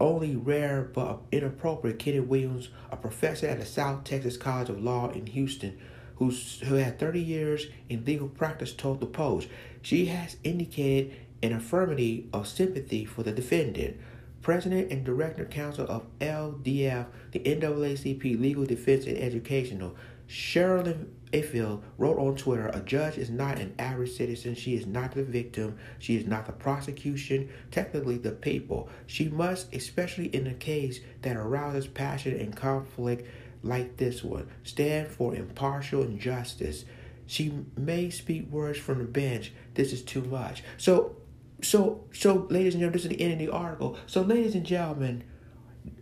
only 0.00 0.36
rare 0.36 0.82
but 0.82 1.20
inappropriate. 1.30 1.98
Kenny 1.98 2.20
Williams, 2.20 2.70
a 2.90 2.96
professor 2.96 3.46
at 3.46 3.58
the 3.58 3.66
South 3.66 4.04
Texas 4.04 4.36
College 4.36 4.70
of 4.70 4.82
Law 4.82 5.10
in 5.10 5.26
Houston, 5.26 5.78
who's, 6.16 6.60
who 6.60 6.74
had 6.74 6.98
30 6.98 7.20
years 7.20 7.66
in 7.88 8.04
legal 8.04 8.28
practice, 8.28 8.72
told 8.72 9.00
the 9.00 9.06
Post 9.06 9.48
she 9.82 10.06
has 10.06 10.36
indicated 10.44 11.16
an 11.42 11.52
affirmative 11.52 12.24
of 12.32 12.46
sympathy 12.46 13.04
for 13.04 13.22
the 13.22 13.32
defendant. 13.32 13.96
President 14.42 14.90
and 14.90 15.04
Director 15.04 15.44
Counsel 15.44 15.86
of 15.88 16.06
LDF, 16.18 17.06
the 17.32 17.40
NAACP 17.40 18.40
Legal 18.40 18.64
Defense 18.64 19.06
and 19.06 19.18
Educational, 19.18 19.94
Sherilyn 20.28 21.08
Ifill 21.32 21.82
wrote 21.98 22.18
on 22.18 22.36
Twitter, 22.36 22.68
a 22.68 22.80
judge 22.80 23.18
is 23.18 23.30
not 23.30 23.58
an 23.58 23.74
average 23.78 24.12
citizen. 24.12 24.54
She 24.54 24.74
is 24.74 24.86
not 24.86 25.12
the 25.12 25.24
victim. 25.24 25.76
She 25.98 26.16
is 26.16 26.26
not 26.26 26.46
the 26.46 26.52
prosecution, 26.52 27.50
technically 27.70 28.16
the 28.16 28.32
people. 28.32 28.88
She 29.06 29.28
must, 29.28 29.74
especially 29.74 30.26
in 30.26 30.46
a 30.46 30.54
case 30.54 31.00
that 31.22 31.36
arouses 31.36 31.86
passion 31.86 32.38
and 32.38 32.56
conflict 32.56 33.26
like 33.62 33.96
this 33.96 34.24
one, 34.24 34.48
stand 34.62 35.08
for 35.08 35.34
impartial 35.34 36.04
justice. 36.16 36.84
She 37.26 37.52
may 37.76 38.10
speak 38.10 38.50
words 38.50 38.78
from 38.78 38.98
the 38.98 39.04
bench. 39.04 39.52
This 39.74 39.92
is 39.92 40.02
too 40.02 40.22
much. 40.22 40.62
So 40.78 41.16
so, 41.62 42.04
so, 42.12 42.46
ladies 42.50 42.74
and 42.74 42.80
gentlemen, 42.80 42.92
this 42.92 43.02
is 43.04 43.08
the 43.08 43.20
end 43.20 43.32
of 43.34 43.38
the 43.38 43.50
article. 43.50 43.98
So, 44.06 44.22
ladies 44.22 44.54
and 44.54 44.64
gentlemen, 44.64 45.24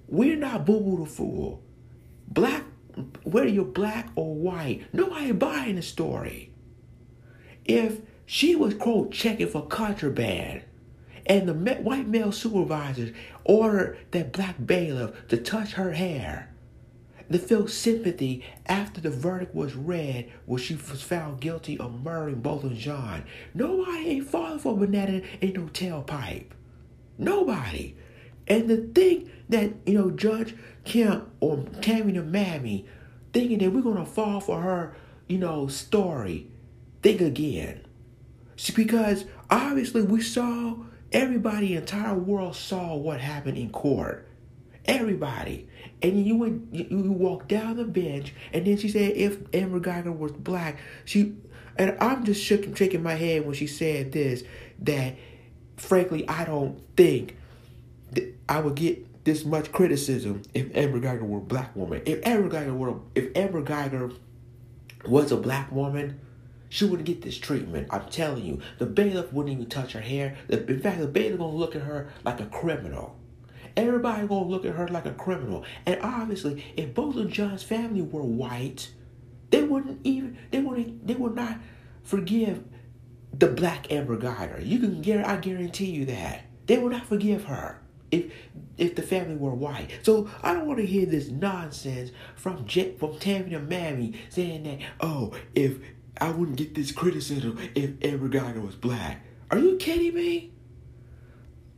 we're 0.07 0.37
not 0.37 0.65
boo 0.65 0.81
boo 0.81 1.05
the 1.05 1.11
fool. 1.11 1.63
Black, 2.27 2.65
whether 3.25 3.49
you're 3.49 3.65
black 3.65 4.11
or 4.15 4.35
white, 4.35 4.87
nobody 4.93 5.33
buying 5.33 5.77
the 5.77 5.83
story. 5.83 6.53
If 7.65 8.01
she 8.27 8.55
was, 8.55 8.75
quote, 8.75 9.13
checking 9.13 9.49
for 9.49 9.67
contraband, 9.67 10.63
and 11.27 11.49
the 11.49 11.55
white 11.55 12.09
male 12.09 12.33
supervisors 12.33 13.15
ordered 13.45 13.99
that 14.13 14.33
black 14.33 14.57
bailiff 14.65 15.29
to 15.29 15.37
touch 15.37 15.73
her 15.73 15.93
hair, 15.93 16.51
to 17.31 17.39
feel 17.39 17.69
sympathy 17.69 18.45
after 18.67 19.01
the 19.01 19.11
verdict 19.11 19.55
was 19.55 19.75
read 19.75 20.31
where 20.47 20.59
she 20.59 20.75
was 20.75 21.03
found 21.03 21.41
guilty 21.41 21.79
of 21.79 22.03
murdering 22.03 22.41
Botham 22.41 22.77
Jean. 22.77 23.25
Nobody 23.55 24.09
ain't 24.09 24.29
falling 24.29 24.59
for 24.59 24.77
banana 24.77 25.23
in 25.41 25.53
no 25.53 25.63
tailpipe. 25.63 26.47
Nobody. 27.19 27.95
And 28.47 28.69
the 28.69 28.79
thing 28.79 29.31
that, 29.49 29.73
you 29.85 29.95
know, 29.95 30.11
Judge 30.11 30.55
Kemp 30.85 31.29
or 31.41 31.65
Tammy 31.81 32.13
the 32.13 32.23
Mammy 32.23 32.87
thinking 33.33 33.59
that 33.59 33.71
we're 33.71 33.83
gonna 33.83 34.07
fall 34.07 34.41
for 34.41 34.61
her, 34.63 34.97
you 35.27 35.39
know, 35.39 35.67
story, 35.67 36.49
think 37.03 37.21
again. 37.21 37.85
See, 38.57 38.73
because 38.73 39.27
obviously 39.51 40.03
we 40.03 40.23
saw 40.23 40.77
everybody, 41.13 41.77
entire 41.77 42.15
world 42.15 42.57
saw 42.57 42.95
what 42.97 43.21
happened 43.21 43.59
in 43.59 43.71
court. 43.71 44.28
Everybody. 44.89 45.69
And 46.03 46.27
you 46.27 46.37
would 46.37 46.69
you, 46.73 47.13
walked 47.13 47.49
down 47.49 47.77
the 47.77 47.85
bench, 47.85 48.33
and 48.53 48.67
then 48.67 48.79
she 48.79 48.89
said, 48.89 49.13
if 49.17 49.39
Amber 49.53 49.81
Guyger 49.81 50.17
was 50.17 50.33
black, 50.33 50.79
she, 51.05 51.37
and 51.77 51.97
I'm 52.01 52.25
just 52.25 52.43
shook, 52.43 52.77
shaking 52.77 53.03
my 53.03 53.15
head 53.15 53.45
when 53.45 53.55
she 53.55 53.67
said 53.67 54.13
this, 54.13 54.45
that 54.81 55.17
frankly, 55.77 56.27
I 56.29 56.45
don't 56.45 56.81
think 56.97 57.37
that 58.13 58.35
I 58.49 58.61
would 58.61 58.77
get 58.77 59.25
this 59.25 59.45
much 59.45 59.73
criticism 59.73 60.43
if 60.55 60.75
Amber 60.75 61.01
Guyger 61.01 61.23
were 61.23 61.39
a 61.39 61.43
black 61.43 61.75
woman. 61.77 62.03
If 62.07 62.27
Amber 62.27 62.49
Guyger 62.49 62.77
were, 62.77 62.95
if 63.15 63.37
Amber 63.37 63.63
Guyger 63.63 64.17
was 65.07 65.33
a 65.33 65.37
black 65.37 65.71
woman, 65.71 66.21
she 66.71 66.85
wouldn't 66.85 67.07
get 67.07 67.23
this 67.23 67.39
treatment. 67.39 67.89
I'm 67.91 68.09
telling 68.09 68.45
you, 68.45 68.61
the 68.79 68.87
bailiff 68.87 69.33
wouldn't 69.33 69.53
even 69.53 69.69
touch 69.69 69.93
her 69.93 70.01
hair. 70.01 70.37
In 70.49 70.81
fact, 70.81 70.99
the 71.01 71.07
bailiff 71.07 71.39
gonna 71.39 71.53
look 71.53 71.75
at 71.77 71.83
her 71.83 72.09
like 72.25 72.41
a 72.41 72.47
criminal. 72.47 73.17
Everybody 73.77 74.27
gonna 74.27 74.47
look 74.47 74.65
at 74.65 74.75
her 74.75 74.89
like 74.89 75.07
a 75.07 75.13
criminal. 75.13 75.65
And 75.87 76.01
obviously, 76.03 76.65
if 76.77 76.95
both 76.95 77.17
of 77.17 77.31
John's 77.31 77.63
family 77.63 78.03
were 78.03 78.23
white, 78.23 78.91
they 79.51 79.63
wouldn't 79.63 80.01
even 80.05 80.39
they 80.51 80.61
wouldn't 80.61 81.07
they 81.07 81.15
would 81.15 81.35
not 81.35 81.59
forgive 82.03 82.65
the 83.33 83.49
black 83.49 83.93
Amber 83.93 84.17
Guyger. 84.17 84.65
You 84.65 84.79
can 84.79 85.03
get 85.03 85.27
I 85.27 85.37
guarantee 85.37 85.91
you 85.91 86.05
that. 86.07 86.45
They 86.67 86.79
would 86.79 86.93
not 86.93 87.07
forgive 87.07 87.45
her 87.45 87.81
if 88.11 88.33
if 88.77 88.95
the 88.95 89.03
family 89.03 89.37
were 89.37 89.55
white. 89.55 89.91
So 90.03 90.31
I 90.43 90.55
don't 90.55 90.67
want 90.67 90.79
to 90.79 90.87
hear 90.87 91.07
this 91.07 91.29
nonsense 91.29 92.11
from 92.37 92.67
Jet 92.67 92.99
from 92.99 93.19
Tammy 93.19 93.55
and 93.55 93.69
Mammy 93.69 94.15
saying 94.29 94.65
that, 94.65 94.79
oh, 95.01 95.33
if 95.55 95.79
I 96.21 96.31
wouldn't 96.31 96.57
get 96.57 96.75
this 96.75 96.93
criticism 96.93 97.59
if 97.75 97.93
Amber 98.03 98.29
Guyger 98.29 98.65
was 98.65 98.75
black. 98.75 99.25
Are 99.51 99.59
you 99.59 99.77
kidding 99.77 100.15
me? 100.15 100.53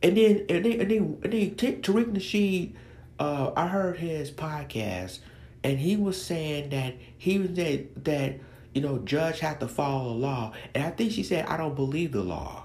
And 0.02 0.16
then 0.16 0.47
and 0.49 0.64
then 0.64 0.80
and 0.80 0.90
then 0.90 1.19
and 1.23 1.33
then 1.33 1.50
Tariq 1.57 2.12
Nasheed, 2.12 2.75
uh, 3.19 3.52
I 3.54 3.66
heard 3.66 3.99
his 3.99 4.30
podcast, 4.30 5.19
and 5.62 5.78
he 5.78 5.97
was 5.97 6.21
saying 6.21 6.71
that 6.71 6.95
he 7.19 7.38
was 7.38 7.50
that 7.52 8.04
that 8.04 8.40
you 8.73 8.80
know 8.80 8.99
judge 8.99 9.40
had 9.40 9.61
to 9.61 9.69
follow 9.69 10.11
the 10.11 10.19
law, 10.19 10.52
and 10.75 10.85
I 10.85 10.90
think 10.90 11.12
she 11.12 11.23
said 11.23 11.47
I 11.47 11.59
don't 11.59 11.75
believe 11.75 12.12
the 12.12 12.23
law. 12.23 12.64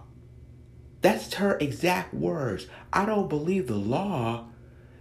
That's 1.02 1.34
her 1.36 1.58
exact 1.60 2.14
words. 2.14 2.68
I 2.94 3.06
don't 3.06 3.28
believe 3.28 3.68
the 3.68 3.76
law. 3.76 4.46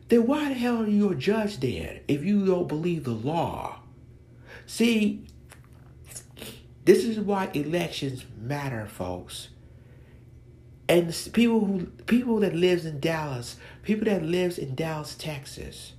Then 0.09 0.27
why 0.27 0.49
the 0.49 0.55
hell 0.55 0.83
are 0.83 0.89
you 0.89 1.11
a 1.11 1.15
judge 1.15 1.61
then 1.61 2.01
if 2.09 2.25
you 2.25 2.45
don't 2.45 2.69
believe 2.69 3.05
the 3.05 3.13
law? 3.13 3.81
See, 4.67 5.25
this 6.85 7.05
is 7.05 7.19
why 7.19 7.51
elections 7.55 8.27
matter, 8.37 8.87
folks 8.87 9.49
and 10.95 11.31
people 11.33 11.65
who 11.65 11.87
people 12.07 12.39
that 12.39 12.55
lives 12.55 12.87
in 12.87 13.01
Dallas, 13.01 13.57
people 13.83 14.05
that 14.05 14.23
lives 14.25 14.59
in 14.59 14.77
Dallas, 14.77 15.17
Texas. 15.17 15.95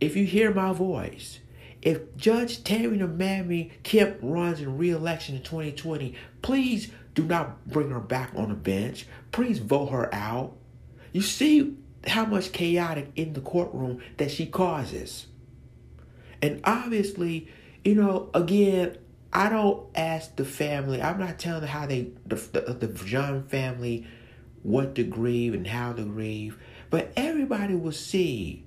If 0.00 0.14
you 0.14 0.24
hear 0.24 0.54
my 0.54 0.72
voice, 0.72 1.40
if 1.82 2.16
Judge 2.16 2.62
Tammy 2.62 2.98
Mammy 2.98 3.72
Kemp 3.82 4.18
runs 4.22 4.60
in 4.60 4.78
re-election 4.78 5.34
in 5.34 5.42
2020, 5.42 6.14
please 6.40 6.92
do 7.14 7.24
not 7.24 7.66
bring 7.66 7.90
her 7.90 7.98
back 7.98 8.30
on 8.36 8.50
the 8.50 8.54
bench. 8.54 9.08
Please 9.32 9.58
vote 9.58 9.86
her 9.86 10.14
out. 10.14 10.56
You 11.12 11.22
see 11.22 11.76
how 12.06 12.26
much 12.26 12.52
chaotic 12.52 13.10
in 13.16 13.32
the 13.32 13.40
courtroom 13.40 14.00
that 14.18 14.30
she 14.30 14.46
causes. 14.46 15.26
And 16.40 16.60
obviously, 16.62 17.48
you 17.84 17.96
know, 17.96 18.30
again, 18.34 18.98
I 19.32 19.48
don't 19.48 19.86
ask 19.94 20.36
the 20.36 20.44
family. 20.44 21.02
I'm 21.02 21.18
not 21.18 21.38
telling 21.38 21.66
how 21.66 21.86
they 21.86 22.10
the 22.26 22.36
the, 22.36 22.86
the 22.86 23.04
John 23.04 23.44
family 23.44 24.06
what 24.62 24.94
to 24.96 25.04
grieve 25.04 25.54
and 25.54 25.66
how 25.66 25.92
to 25.92 26.02
grieve, 26.02 26.58
but 26.90 27.12
everybody 27.16 27.74
will 27.74 27.92
see. 27.92 28.64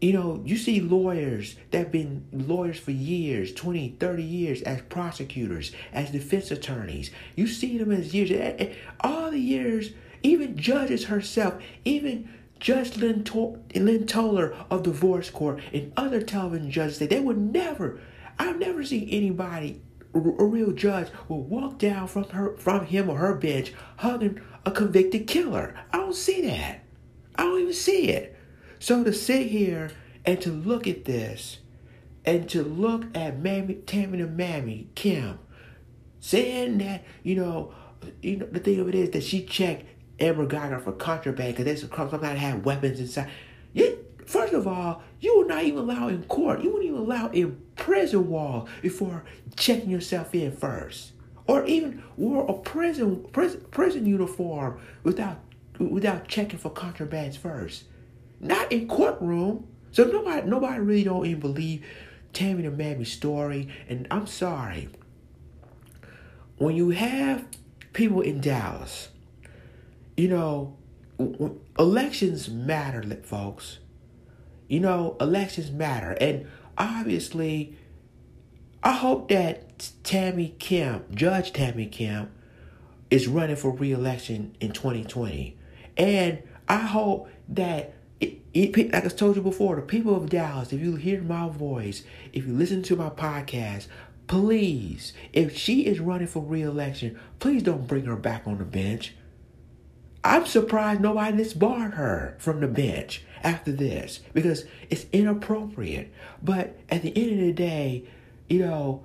You 0.00 0.12
know, 0.12 0.42
you 0.44 0.56
see 0.56 0.80
lawyers 0.80 1.54
that 1.70 1.78
have 1.78 1.92
been 1.92 2.26
lawyers 2.32 2.76
for 2.76 2.90
years, 2.90 3.52
20, 3.52 3.96
30 4.00 4.22
years 4.24 4.62
as 4.62 4.82
prosecutors, 4.82 5.70
as 5.92 6.10
defense 6.10 6.50
attorneys. 6.50 7.12
You 7.36 7.46
see 7.46 7.78
them 7.78 7.92
as 7.92 8.12
years, 8.12 8.32
eh, 8.32 8.56
eh, 8.58 8.74
all 8.98 9.30
the 9.30 9.38
years, 9.38 9.90
even 10.24 10.56
judges 10.56 11.04
herself, 11.04 11.62
even 11.84 12.28
Judge 12.58 12.96
Lynn, 12.96 13.24
to- 13.24 13.58
Lynn 13.74 14.06
Toler 14.06 14.54
of 14.70 14.84
divorce 14.84 15.30
court 15.30 15.60
and 15.72 15.92
other 15.96 16.22
television 16.22 16.70
judges 16.70 16.98
they 17.00 17.20
would 17.20 17.38
never, 17.38 18.00
I've 18.38 18.58
never 18.58 18.84
seen 18.84 19.08
anybody, 19.08 19.82
a 20.14 20.18
real 20.18 20.72
judge, 20.72 21.08
will 21.28 21.42
walk 21.42 21.78
down 21.78 22.08
from 22.08 22.24
her, 22.30 22.56
from 22.56 22.86
him 22.86 23.08
or 23.08 23.18
her 23.18 23.34
bench 23.34 23.72
hugging 23.96 24.40
a 24.64 24.70
convicted 24.70 25.26
killer. 25.26 25.74
I 25.92 25.98
don't 25.98 26.14
see 26.14 26.42
that. 26.42 26.84
I 27.36 27.44
don't 27.44 27.60
even 27.60 27.72
see 27.72 28.08
it. 28.08 28.36
So 28.78 29.02
to 29.04 29.12
sit 29.12 29.46
here 29.48 29.90
and 30.24 30.40
to 30.42 30.50
look 30.50 30.86
at 30.86 31.04
this, 31.04 31.58
and 32.24 32.48
to 32.50 32.62
look 32.62 33.04
at 33.16 33.38
Mammy, 33.38 33.74
Tammy 33.74 34.20
and 34.20 34.36
Mammy 34.36 34.88
Kim, 34.94 35.38
saying 36.20 36.78
that 36.78 37.04
you 37.22 37.34
know, 37.34 37.74
you 38.20 38.36
know 38.36 38.46
the 38.46 38.60
thing 38.60 38.80
of 38.80 38.88
it 38.88 38.94
is 38.94 39.10
that 39.10 39.22
she 39.22 39.44
checked 39.44 39.84
Amber 40.20 40.46
Guyger 40.46 40.80
for 40.80 40.92
contraband 40.92 41.56
because 41.56 41.64
there's 41.64 41.80
somebody 41.90 42.38
had 42.38 42.64
weapons 42.64 43.00
inside. 43.00 43.30
You, 43.72 44.04
first 44.26 44.52
of 44.52 44.66
all, 44.66 45.02
you 45.22 45.38
were 45.38 45.44
not 45.44 45.62
even 45.62 45.78
allowed 45.78 46.10
in 46.10 46.24
court. 46.24 46.62
You 46.62 46.72
weren't 46.72 46.84
even 46.84 46.98
allowed 46.98 47.34
in 47.36 47.56
prison 47.76 48.28
walls 48.28 48.68
before 48.82 49.24
checking 49.56 49.88
yourself 49.88 50.34
in 50.34 50.50
first, 50.50 51.12
or 51.46 51.64
even 51.64 52.02
wore 52.16 52.44
a 52.50 52.54
prison 52.54 53.24
prison 53.32 53.64
prison 53.70 54.04
uniform 54.04 54.80
without 55.04 55.38
without 55.78 56.26
checking 56.26 56.58
for 56.58 56.70
contrabands 56.70 57.38
first. 57.38 57.84
Not 58.40 58.72
in 58.72 58.88
courtroom. 58.88 59.68
So 59.92 60.04
nobody 60.04 60.48
nobody 60.48 60.80
really 60.80 61.04
don't 61.04 61.24
even 61.24 61.40
believe 61.40 61.86
Tammy 62.32 62.64
the 62.64 62.72
Mammy's 62.72 63.12
story. 63.12 63.68
And 63.88 64.08
I'm 64.10 64.26
sorry. 64.26 64.88
When 66.56 66.74
you 66.74 66.90
have 66.90 67.46
people 67.92 68.22
in 68.22 68.40
Dallas, 68.40 69.10
you 70.16 70.26
know, 70.26 70.76
elections 71.78 72.48
matter, 72.48 73.02
folks. 73.22 73.78
You 74.72 74.80
know, 74.80 75.18
elections 75.20 75.70
matter. 75.70 76.12
And 76.18 76.46
obviously, 76.78 77.76
I 78.82 78.92
hope 78.92 79.28
that 79.28 79.90
Tammy 80.02 80.54
Kemp, 80.58 81.14
Judge 81.14 81.52
Tammy 81.52 81.84
Kemp, 81.84 82.30
is 83.10 83.28
running 83.28 83.56
for 83.56 83.72
re-election 83.72 84.56
in 84.60 84.72
2020. 84.72 85.58
And 85.98 86.42
I 86.68 86.78
hope 86.78 87.28
that 87.50 87.92
it, 88.18 88.38
it, 88.54 88.94
like 88.94 89.04
I 89.04 89.08
told 89.08 89.36
you 89.36 89.42
before, 89.42 89.76
the 89.76 89.82
people 89.82 90.16
of 90.16 90.30
Dallas, 90.30 90.72
if 90.72 90.80
you 90.80 90.96
hear 90.96 91.20
my 91.20 91.50
voice, 91.50 92.02
if 92.32 92.46
you 92.46 92.54
listen 92.54 92.82
to 92.84 92.96
my 92.96 93.10
podcast, 93.10 93.88
please, 94.26 95.12
if 95.34 95.54
she 95.54 95.84
is 95.84 96.00
running 96.00 96.28
for 96.28 96.42
re-election, 96.42 97.20
please 97.40 97.62
don't 97.62 97.86
bring 97.86 98.06
her 98.06 98.16
back 98.16 98.46
on 98.46 98.56
the 98.56 98.64
bench. 98.64 99.12
I'm 100.24 100.46
surprised 100.46 101.00
nobody 101.00 101.36
disbarred 101.36 101.94
her 101.94 102.36
from 102.38 102.60
the 102.60 102.68
bench 102.68 103.24
after 103.42 103.72
this 103.72 104.20
because 104.32 104.64
it's 104.88 105.06
inappropriate. 105.12 106.12
But 106.42 106.78
at 106.90 107.02
the 107.02 107.16
end 107.16 107.40
of 107.40 107.46
the 107.46 107.52
day, 107.52 108.04
you 108.48 108.60
know, 108.60 109.04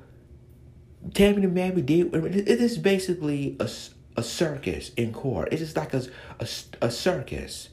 Tammy 1.14 1.44
and 1.44 1.54
Mammy 1.54 1.82
did. 1.82 2.14
It 2.14 2.62
is 2.62 2.78
basically 2.78 3.56
a, 3.60 3.70
a 4.16 4.24
circus 4.24 4.92
in 4.96 5.14
court. 5.14 5.50
It's 5.52 5.62
just 5.62 5.78
like 5.78 5.94
a, 5.94 6.04
a, 6.40 6.48
a 6.82 6.92
circus, 6.92 7.70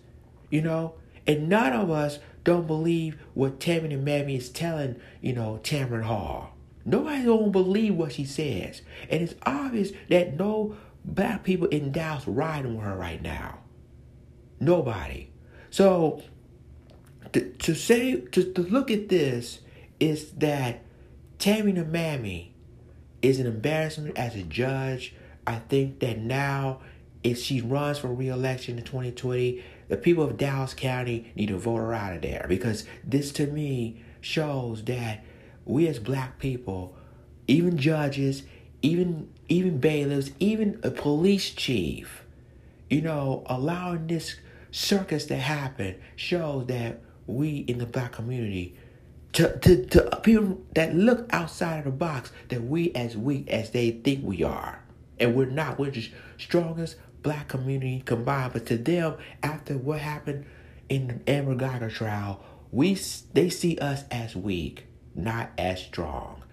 you 0.51 0.63
know. 0.63 0.95
And 1.27 1.49
none 1.49 1.73
of 1.73 1.91
us 1.91 2.19
don't 2.45 2.67
believe 2.67 3.17
what 3.33 3.61
Tammy 3.61 3.95
and 3.95 4.05
Mammy 4.05 4.37
is 4.37 4.51
telling, 4.51 4.97
you 5.21 5.33
know, 5.33 5.59
Tamron 5.63 6.05
Hall. 6.05 6.55
Nobody 6.85 7.25
don't 7.25 7.51
believe 7.51 7.95
what 7.95 8.13
she 8.13 8.25
says. 8.25 8.83
And 9.09 9.23
it's 9.23 9.35
obvious 9.45 9.93
that 10.11 10.37
no 10.37 10.77
black 11.05 11.45
people 11.45 11.69
in 11.69 11.93
Dallas 11.93 12.27
riding 12.27 12.77
with 12.77 12.85
her 12.85 12.97
right 12.97 13.21
now. 13.21 13.59
Nobody. 14.61 15.31
So 15.71 16.23
to, 17.33 17.51
to 17.51 17.75
say 17.75 18.21
to, 18.21 18.53
to 18.53 18.63
look 18.63 18.91
at 18.91 19.09
this 19.09 19.61
is 20.01 20.33
that 20.33 20.83
Tammy 21.39 21.73
the 21.73 21.85
Mammy 21.85 22.55
is 23.23 23.41
an 23.41 23.47
embarrassment 23.47 24.17
as 24.17 24.35
a 24.37 24.43
judge. 24.43 25.15
I 25.47 25.57
think 25.57 26.01
that 26.01 26.19
now 26.19 26.81
if 27.23 27.39
she 27.39 27.61
runs 27.61 27.99
for 27.99 28.09
re-election 28.09 28.79
in 28.79 28.85
2020, 28.85 29.65
the 29.89 29.97
people 29.97 30.25
of 30.25 30.37
Dallas 30.37 30.75
County 30.75 31.33
need 31.35 31.49
to 31.49 31.59
vote 31.59 31.79
her 31.79 31.95
out 31.95 32.15
of 32.15 32.23
there 32.23 32.47
because 32.49 32.85
this 33.03 33.33
to 33.33 33.47
me 33.47 34.03
shows 34.21 34.85
that 34.85 35.25
we 35.65 35.89
as 35.89 35.99
black 35.99 36.39
people, 36.39 36.97
even 37.47 37.77
judges, 37.79 38.43
even 38.83 39.33
even 39.49 39.79
bailiffs, 39.79 40.31
even 40.39 40.81
a 40.83 40.91
police 40.91 41.51
chief, 41.51 42.25
you 42.89 43.01
know, 43.01 43.43
allowing 43.47 44.07
this 44.07 44.37
circus 44.71 45.27
to 45.27 45.37
happen 45.37 45.97
shows 46.17 46.67
that 46.67 47.01
we 47.27 47.59
in 47.59 47.79
the 47.79 47.87
black 47.87 48.13
community 48.13 48.77
to, 49.35 49.59
to, 49.59 49.85
to 49.87 50.21
people 50.23 50.61
that 50.75 50.95
look 50.95 51.27
outside 51.33 51.79
of 51.79 51.85
the 51.85 51.91
box 51.91 52.33
that 52.49 52.63
we 52.63 52.93
as 52.93 53.17
weak 53.17 53.49
as 53.49 53.71
they 53.71 53.91
think 53.91 54.25
we 54.25 54.43
are. 54.45 54.83
And 55.19 55.35
we're 55.35 55.47
not. 55.47 55.79
We're 55.79 55.91
just 55.91 56.11
strongest 56.39 56.97
black 57.23 57.49
community 57.49 58.03
combined. 58.05 58.53
But 58.53 58.67
to 58.67 58.77
them, 58.77 59.17
after 59.43 59.77
what 59.77 59.99
happened 59.99 60.47
in 60.89 61.21
the 61.27 61.31
Amber 61.31 61.57
Guyger 61.57 61.93
trial, 61.93 62.45
we 62.71 62.95
they 63.33 63.51
see 63.51 63.77
us 63.79 64.05
as 64.11 64.37
weak, 64.37 64.87
not 65.15 65.51
as 65.59 65.83
strong. 65.83 66.44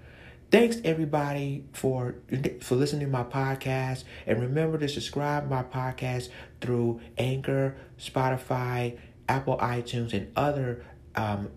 Thanks 0.52 0.80
everybody 0.84 1.64
for 1.72 2.16
for 2.60 2.76
listening 2.76 3.06
to 3.06 3.12
my 3.12 3.24
podcast, 3.24 4.04
and 4.28 4.42
remember 4.42 4.78
to 4.80 4.90
subscribe 4.90 5.50
my 5.50 5.64
podcast 5.64 6.28
through 6.60 7.00
Anchor, 7.18 7.78
Spotify, 7.98 9.00
Apple 9.30 9.58
iTunes, 9.60 10.12
and 10.14 10.30
other 10.36 10.84
um, 11.16 11.52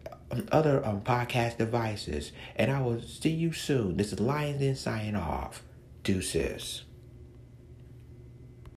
other 0.52 0.86
um, 0.86 1.00
podcast 1.00 1.58
devices. 1.58 2.30
And 2.54 2.70
I 2.70 2.82
will 2.82 3.02
see 3.02 3.30
you 3.30 3.52
soon. 3.52 3.96
This 3.96 4.12
is 4.12 4.20
Lions 4.20 4.60
Den 4.60 4.76
signing 4.76 5.16
off. 5.16 5.64
Deuces. 6.04 6.84